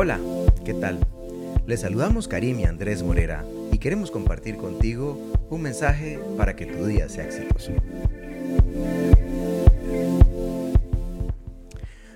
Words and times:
Hola, 0.00 0.20
¿qué 0.64 0.74
tal? 0.74 1.00
Les 1.66 1.80
saludamos 1.80 2.28
Karim 2.28 2.60
y 2.60 2.64
Andrés 2.66 3.02
Morera 3.02 3.44
y 3.72 3.78
queremos 3.78 4.12
compartir 4.12 4.56
contigo 4.56 5.18
un 5.50 5.60
mensaje 5.60 6.20
para 6.36 6.54
que 6.54 6.66
tu 6.66 6.86
día 6.86 7.08
sea 7.08 7.24
exitoso. 7.24 7.72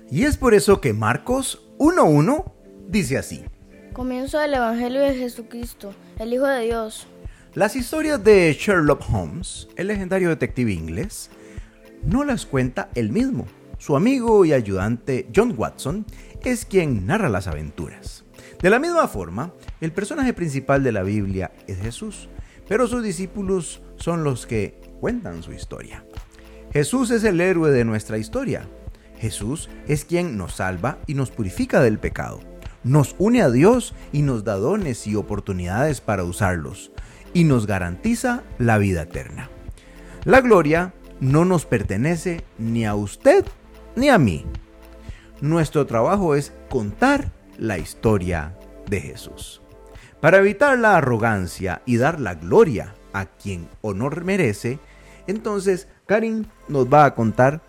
Y 0.09 0.23
es 0.23 0.37
por 0.37 0.53
eso 0.53 0.79
que 0.79 0.93
Marcos 0.93 1.67
1.1 1.77 2.53
dice 2.87 3.17
así. 3.17 3.43
Comienzo 3.91 4.39
del 4.39 4.53
Evangelio 4.53 5.01
de 5.01 5.15
Jesucristo, 5.15 5.93
el 6.19 6.31
Hijo 6.31 6.47
de 6.47 6.63
Dios. 6.63 7.05
Las 7.53 7.75
historias 7.75 8.23
de 8.23 8.55
Sherlock 8.57 9.03
Holmes, 9.13 9.67
el 9.75 9.87
legendario 9.87 10.29
detective 10.29 10.71
inglés, 10.71 11.29
no 12.05 12.23
las 12.23 12.45
cuenta 12.45 12.87
él 12.95 13.11
mismo. 13.11 13.45
Su 13.77 13.97
amigo 13.97 14.45
y 14.45 14.53
ayudante 14.53 15.27
John 15.35 15.53
Watson 15.57 16.05
es 16.51 16.65
quien 16.65 17.05
narra 17.05 17.29
las 17.29 17.47
aventuras. 17.47 18.23
De 18.61 18.69
la 18.69 18.79
misma 18.79 19.07
forma, 19.07 19.53
el 19.81 19.91
personaje 19.91 20.33
principal 20.33 20.83
de 20.83 20.91
la 20.91 21.03
Biblia 21.03 21.51
es 21.67 21.79
Jesús, 21.79 22.29
pero 22.67 22.87
sus 22.87 23.03
discípulos 23.03 23.81
son 23.97 24.23
los 24.23 24.45
que 24.45 24.79
cuentan 24.99 25.43
su 25.43 25.51
historia. 25.51 26.05
Jesús 26.71 27.11
es 27.11 27.23
el 27.23 27.41
héroe 27.41 27.71
de 27.71 27.85
nuestra 27.85 28.17
historia. 28.17 28.67
Jesús 29.19 29.69
es 29.87 30.05
quien 30.05 30.37
nos 30.37 30.55
salva 30.55 30.97
y 31.07 31.13
nos 31.13 31.29
purifica 31.29 31.81
del 31.81 31.99
pecado. 31.99 32.39
Nos 32.83 33.15
une 33.19 33.41
a 33.41 33.49
Dios 33.49 33.93
y 34.11 34.23
nos 34.23 34.43
da 34.43 34.55
dones 34.55 35.07
y 35.07 35.15
oportunidades 35.15 36.01
para 36.01 36.23
usarlos. 36.23 36.91
Y 37.33 37.43
nos 37.43 37.67
garantiza 37.67 38.43
la 38.57 38.77
vida 38.77 39.03
eterna. 39.03 39.49
La 40.25 40.41
gloria 40.41 40.93
no 41.19 41.45
nos 41.45 41.65
pertenece 41.65 42.41
ni 42.57 42.85
a 42.85 42.95
usted 42.95 43.45
ni 43.95 44.09
a 44.09 44.17
mí. 44.17 44.45
Nuestro 45.43 45.85
trabajo 45.85 46.35
es 46.35 46.53
contar 46.69 47.29
la 47.57 47.77
historia 47.77 48.57
de 48.87 49.01
Jesús. 49.01 49.61
Para 50.21 50.37
evitar 50.37 50.79
la 50.79 50.95
arrogancia 50.95 51.81
y 51.85 51.97
dar 51.97 52.21
la 52.21 52.35
gloria 52.35 52.95
a 53.11 53.25
quien 53.25 53.67
honor 53.81 54.23
merece, 54.23 54.79
entonces 55.27 55.89
Karim 56.05 56.45
nos 56.69 56.87
va 56.87 57.03
a 57.03 57.13
contar 57.13 57.59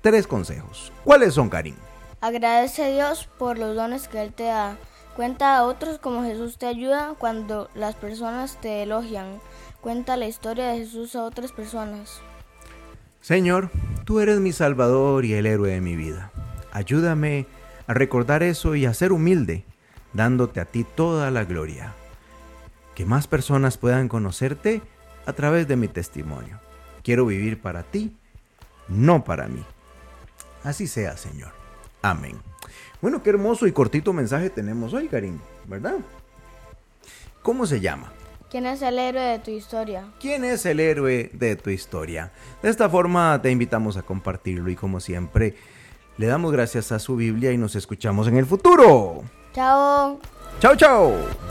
tres 0.00 0.28
consejos. 0.28 0.92
¿Cuáles 1.02 1.34
son, 1.34 1.48
Karim? 1.48 1.74
Agradece 2.20 2.84
a 2.84 2.88
Dios 2.90 3.28
por 3.36 3.58
los 3.58 3.74
dones 3.74 4.06
que 4.06 4.22
Él 4.22 4.32
te 4.32 4.44
da. 4.44 4.76
Cuenta 5.16 5.56
a 5.56 5.64
otros 5.64 5.98
como 5.98 6.22
Jesús 6.22 6.56
te 6.56 6.66
ayuda 6.66 7.16
cuando 7.18 7.68
las 7.74 7.96
personas 7.96 8.60
te 8.60 8.84
elogian. 8.84 9.40
Cuenta 9.80 10.16
la 10.16 10.28
historia 10.28 10.68
de 10.68 10.78
Jesús 10.78 11.16
a 11.16 11.24
otras 11.24 11.50
personas. 11.50 12.20
Señor, 13.20 13.70
tú 14.04 14.20
eres 14.20 14.38
mi 14.38 14.52
Salvador 14.52 15.24
y 15.24 15.34
el 15.34 15.46
héroe 15.46 15.72
de 15.72 15.80
mi 15.80 15.96
vida. 15.96 16.30
Ayúdame 16.74 17.46
a 17.86 17.94
recordar 17.94 18.42
eso 18.42 18.74
y 18.74 18.84
a 18.84 18.92
ser 18.92 19.12
humilde, 19.12 19.64
dándote 20.12 20.60
a 20.60 20.64
ti 20.64 20.84
toda 20.84 21.30
la 21.30 21.44
gloria. 21.44 21.94
Que 22.94 23.06
más 23.06 23.28
personas 23.28 23.78
puedan 23.78 24.08
conocerte 24.08 24.82
a 25.24 25.32
través 25.32 25.68
de 25.68 25.76
mi 25.76 25.88
testimonio. 25.88 26.60
Quiero 27.02 27.26
vivir 27.26 27.62
para 27.62 27.84
ti, 27.84 28.14
no 28.88 29.22
para 29.24 29.46
mí. 29.46 29.64
Así 30.64 30.88
sea, 30.88 31.16
Señor. 31.16 31.52
Amén. 32.02 32.36
Bueno, 33.00 33.22
qué 33.22 33.30
hermoso 33.30 33.68
y 33.68 33.72
cortito 33.72 34.12
mensaje 34.12 34.50
tenemos 34.50 34.92
hoy, 34.94 35.06
Karim, 35.06 35.38
¿verdad? 35.66 35.96
¿Cómo 37.42 37.66
se 37.66 37.80
llama? 37.80 38.12
¿Quién 38.50 38.66
es 38.66 38.82
el 38.82 38.98
héroe 38.98 39.22
de 39.22 39.38
tu 39.38 39.50
historia? 39.52 40.06
¿Quién 40.18 40.44
es 40.44 40.66
el 40.66 40.80
héroe 40.80 41.30
de 41.34 41.54
tu 41.54 41.70
historia? 41.70 42.32
De 42.62 42.70
esta 42.70 42.88
forma 42.88 43.40
te 43.42 43.50
invitamos 43.50 43.96
a 43.96 44.02
compartirlo 44.02 44.70
y 44.70 44.76
como 44.76 44.98
siempre, 45.00 45.54
le 46.16 46.26
damos 46.26 46.52
gracias 46.52 46.92
a 46.92 46.98
su 46.98 47.16
Biblia 47.16 47.52
y 47.52 47.58
nos 47.58 47.74
escuchamos 47.76 48.28
en 48.28 48.36
el 48.36 48.46
futuro. 48.46 49.22
Chao. 49.52 50.18
Chao, 50.60 50.76
chao. 50.76 51.43